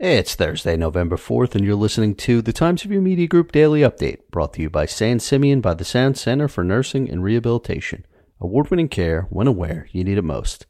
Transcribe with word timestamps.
It's 0.00 0.36
Thursday, 0.36 0.76
November 0.76 1.16
4th, 1.16 1.56
and 1.56 1.64
you're 1.64 1.74
listening 1.74 2.14
to 2.14 2.40
the 2.40 2.52
Times 2.52 2.84
Review 2.84 3.00
Media 3.00 3.26
Group 3.26 3.50
Daily 3.50 3.80
Update, 3.80 4.20
brought 4.30 4.52
to 4.52 4.62
you 4.62 4.70
by 4.70 4.86
San 4.86 5.18
Simeon 5.18 5.60
by 5.60 5.74
the 5.74 5.84
Sound 5.84 6.16
Center 6.16 6.46
for 6.46 6.62
Nursing 6.62 7.10
and 7.10 7.24
Rehabilitation. 7.24 8.06
Award 8.40 8.70
winning 8.70 8.88
care 8.88 9.22
when 9.22 9.48
and 9.48 9.56
where 9.56 9.88
you 9.90 10.04
need 10.04 10.16
it 10.16 10.22
most. 10.22 10.66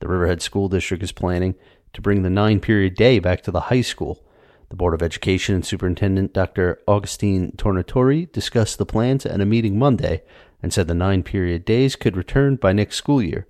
The 0.00 0.06
Riverhead 0.06 0.42
School 0.42 0.68
District 0.68 1.02
is 1.02 1.12
planning 1.12 1.54
to 1.94 2.02
bring 2.02 2.20
the 2.20 2.28
nine 2.28 2.60
period 2.60 2.94
day 2.94 3.18
back 3.20 3.40
to 3.44 3.50
the 3.50 3.72
high 3.72 3.80
school. 3.80 4.22
The 4.68 4.76
Board 4.76 4.92
of 4.92 5.02
Education 5.02 5.54
and 5.54 5.64
Superintendent 5.64 6.34
Dr. 6.34 6.78
Augustine 6.86 7.52
Tornatore 7.52 8.30
discussed 8.32 8.76
the 8.76 8.84
plans 8.84 9.24
at 9.24 9.40
a 9.40 9.46
meeting 9.46 9.78
Monday 9.78 10.22
and 10.62 10.74
said 10.74 10.88
the 10.88 10.94
nine 10.94 11.22
period 11.22 11.64
days 11.64 11.96
could 11.96 12.18
return 12.18 12.56
by 12.56 12.74
next 12.74 12.96
school 12.96 13.22
year. 13.22 13.46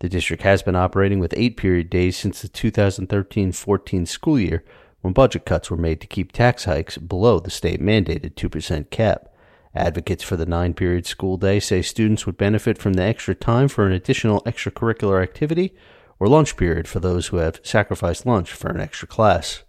The 0.00 0.08
district 0.08 0.42
has 0.42 0.62
been 0.62 0.76
operating 0.76 1.20
with 1.20 1.34
eight 1.36 1.58
period 1.58 1.90
days 1.90 2.16
since 2.16 2.40
the 2.40 2.48
2013 2.48 3.52
14 3.52 4.06
school 4.06 4.40
year 4.40 4.64
when 5.02 5.12
budget 5.12 5.44
cuts 5.44 5.70
were 5.70 5.76
made 5.76 6.00
to 6.00 6.06
keep 6.06 6.32
tax 6.32 6.64
hikes 6.64 6.96
below 6.96 7.38
the 7.38 7.50
state 7.50 7.82
mandated 7.82 8.34
2% 8.34 8.90
cap. 8.90 9.28
Advocates 9.74 10.24
for 10.24 10.36
the 10.36 10.46
nine 10.46 10.72
period 10.72 11.06
school 11.06 11.36
day 11.36 11.60
say 11.60 11.82
students 11.82 12.24
would 12.24 12.38
benefit 12.38 12.78
from 12.78 12.94
the 12.94 13.02
extra 13.02 13.34
time 13.34 13.68
for 13.68 13.86
an 13.86 13.92
additional 13.92 14.40
extracurricular 14.42 15.22
activity 15.22 15.74
or 16.18 16.28
lunch 16.28 16.56
period 16.56 16.88
for 16.88 16.98
those 16.98 17.28
who 17.28 17.36
have 17.36 17.60
sacrificed 17.62 18.24
lunch 18.24 18.52
for 18.52 18.68
an 18.70 18.80
extra 18.80 19.06
class. 19.06 19.64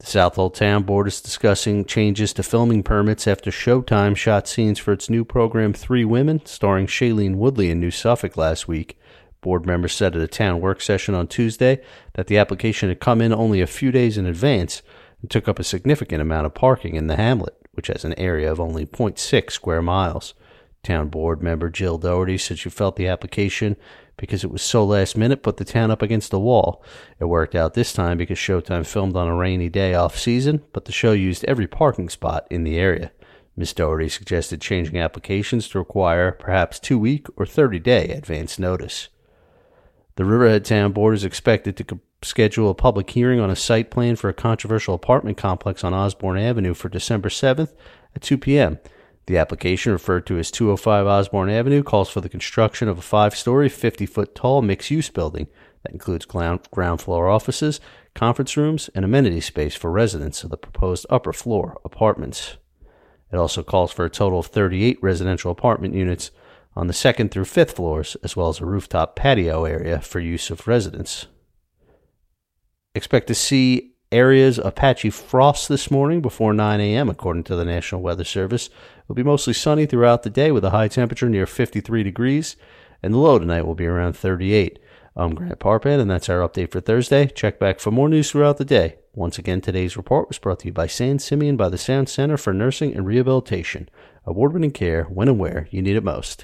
The 0.00 0.06
Southold 0.06 0.54
Town 0.54 0.84
Board 0.84 1.08
is 1.08 1.20
discussing 1.20 1.84
changes 1.84 2.32
to 2.34 2.44
filming 2.44 2.84
permits 2.84 3.26
after 3.26 3.50
Showtime 3.50 4.16
shot 4.16 4.46
scenes 4.46 4.78
for 4.78 4.92
its 4.92 5.10
new 5.10 5.24
program 5.24 5.72
Three 5.72 6.04
Women, 6.04 6.40
starring 6.46 6.86
Shailene 6.86 7.34
Woodley 7.34 7.68
in 7.68 7.80
New 7.80 7.90
Suffolk 7.90 8.36
last 8.36 8.68
week. 8.68 8.96
Board 9.40 9.66
members 9.66 9.92
said 9.92 10.14
at 10.14 10.22
a 10.22 10.28
town 10.28 10.60
work 10.60 10.80
session 10.80 11.16
on 11.16 11.26
Tuesday 11.26 11.82
that 12.14 12.28
the 12.28 12.38
application 12.38 12.90
had 12.90 13.00
come 13.00 13.20
in 13.20 13.32
only 13.32 13.60
a 13.60 13.66
few 13.66 13.90
days 13.90 14.16
in 14.16 14.24
advance 14.24 14.82
and 15.20 15.32
took 15.32 15.48
up 15.48 15.58
a 15.58 15.64
significant 15.64 16.22
amount 16.22 16.46
of 16.46 16.54
parking 16.54 16.94
in 16.94 17.08
the 17.08 17.16
hamlet, 17.16 17.56
which 17.72 17.88
has 17.88 18.04
an 18.04 18.14
area 18.16 18.52
of 18.52 18.60
only 18.60 18.86
0.6 18.86 19.50
square 19.50 19.82
miles. 19.82 20.32
Town 20.82 21.08
board 21.08 21.42
member 21.42 21.68
Jill 21.70 21.98
Doherty 21.98 22.38
said 22.38 22.58
she 22.58 22.70
felt 22.70 22.96
the 22.96 23.08
application 23.08 23.76
because 24.16 24.44
it 24.44 24.50
was 24.50 24.62
so 24.62 24.84
last 24.84 25.16
minute 25.16 25.42
put 25.42 25.56
the 25.56 25.64
town 25.64 25.90
up 25.90 26.02
against 26.02 26.30
the 26.30 26.40
wall. 26.40 26.82
It 27.18 27.26
worked 27.26 27.54
out 27.54 27.74
this 27.74 27.92
time 27.92 28.18
because 28.18 28.38
Showtime 28.38 28.86
filmed 28.86 29.16
on 29.16 29.28
a 29.28 29.34
rainy 29.34 29.68
day 29.68 29.94
off 29.94 30.18
season, 30.18 30.62
but 30.72 30.84
the 30.84 30.92
show 30.92 31.12
used 31.12 31.44
every 31.44 31.66
parking 31.66 32.08
spot 32.08 32.46
in 32.50 32.64
the 32.64 32.78
area. 32.78 33.12
Ms. 33.56 33.72
Doherty 33.72 34.08
suggested 34.08 34.60
changing 34.60 34.98
applications 34.98 35.68
to 35.68 35.78
require 35.78 36.32
perhaps 36.32 36.78
two 36.78 36.98
week 36.98 37.26
or 37.36 37.44
30 37.44 37.80
day 37.80 38.10
advance 38.10 38.58
notice. 38.58 39.08
The 40.14 40.24
Riverhead 40.24 40.64
Town 40.64 40.92
Board 40.92 41.14
is 41.14 41.24
expected 41.24 41.76
to 41.76 42.00
schedule 42.22 42.70
a 42.70 42.74
public 42.74 43.10
hearing 43.10 43.40
on 43.40 43.50
a 43.50 43.56
site 43.56 43.90
plan 43.90 44.16
for 44.16 44.28
a 44.28 44.34
controversial 44.34 44.94
apartment 44.94 45.36
complex 45.36 45.84
on 45.84 45.94
Osborne 45.94 46.38
Avenue 46.38 46.74
for 46.74 46.88
December 46.88 47.28
7th 47.28 47.72
at 48.14 48.22
2 48.22 48.38
p.m. 48.38 48.78
The 49.28 49.36
application, 49.36 49.92
referred 49.92 50.26
to 50.28 50.38
as 50.38 50.50
205 50.50 51.06
Osborne 51.06 51.50
Avenue, 51.50 51.82
calls 51.82 52.08
for 52.08 52.22
the 52.22 52.30
construction 52.30 52.88
of 52.88 52.96
a 52.96 53.02
five 53.02 53.36
story, 53.36 53.68
50 53.68 54.06
foot 54.06 54.34
tall 54.34 54.62
mixed 54.62 54.90
use 54.90 55.10
building 55.10 55.48
that 55.82 55.92
includes 55.92 56.24
ground 56.24 57.00
floor 57.02 57.28
offices, 57.28 57.78
conference 58.14 58.56
rooms, 58.56 58.88
and 58.94 59.04
amenity 59.04 59.42
space 59.42 59.74
for 59.74 59.90
residents 59.90 60.44
of 60.44 60.50
the 60.50 60.56
proposed 60.56 61.04
upper 61.10 61.34
floor 61.34 61.78
apartments. 61.84 62.56
It 63.30 63.36
also 63.36 63.62
calls 63.62 63.92
for 63.92 64.06
a 64.06 64.10
total 64.10 64.38
of 64.38 64.46
38 64.46 64.98
residential 65.02 65.50
apartment 65.50 65.92
units 65.92 66.30
on 66.74 66.86
the 66.86 66.94
second 66.94 67.30
through 67.30 67.44
fifth 67.44 67.72
floors, 67.72 68.16
as 68.22 68.34
well 68.34 68.48
as 68.48 68.60
a 68.60 68.64
rooftop 68.64 69.14
patio 69.14 69.66
area 69.66 70.00
for 70.00 70.20
use 70.20 70.48
of 70.48 70.66
residents. 70.66 71.26
Expect 72.94 73.26
to 73.26 73.34
see 73.34 73.92
areas 74.10 74.58
of 74.58 74.74
patchy 74.74 75.10
frost 75.10 75.68
this 75.68 75.90
morning 75.90 76.20
before 76.20 76.54
9 76.54 76.80
a.m., 76.80 77.08
according 77.08 77.44
to 77.44 77.56
the 77.56 77.64
National 77.64 78.00
Weather 78.00 78.24
Service. 78.24 78.70
It'll 79.04 79.14
be 79.14 79.22
mostly 79.22 79.52
sunny 79.52 79.86
throughout 79.86 80.22
the 80.22 80.30
day 80.30 80.50
with 80.50 80.64
a 80.64 80.70
high 80.70 80.88
temperature 80.88 81.28
near 81.28 81.46
53 81.46 82.02
degrees, 82.02 82.56
and 83.02 83.12
the 83.12 83.18
low 83.18 83.38
tonight 83.38 83.66
will 83.66 83.74
be 83.74 83.86
around 83.86 84.14
38. 84.14 84.78
I'm 85.16 85.34
Grant 85.34 85.58
Parpan, 85.58 86.00
and 86.00 86.10
that's 86.10 86.28
our 86.28 86.48
update 86.48 86.70
for 86.70 86.80
Thursday. 86.80 87.26
Check 87.26 87.58
back 87.58 87.80
for 87.80 87.90
more 87.90 88.08
news 88.08 88.30
throughout 88.30 88.56
the 88.56 88.64
day. 88.64 88.96
Once 89.14 89.36
again, 89.36 89.60
today's 89.60 89.96
report 89.96 90.28
was 90.28 90.38
brought 90.38 90.60
to 90.60 90.66
you 90.66 90.72
by 90.72 90.86
San 90.86 91.18
Simeon 91.18 91.56
by 91.56 91.68
the 91.68 91.76
Sound 91.76 92.08
Center 92.08 92.36
for 92.36 92.52
Nursing 92.52 92.94
and 92.94 93.04
Rehabilitation. 93.04 93.88
Award 94.24 94.52
winning 94.52 94.70
care 94.70 95.04
when 95.04 95.28
and 95.28 95.38
where 95.38 95.66
you 95.70 95.82
need 95.82 95.96
it 95.96 96.04
most. 96.04 96.36